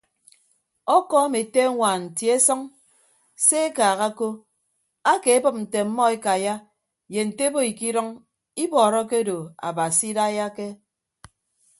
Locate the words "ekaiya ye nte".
6.15-7.43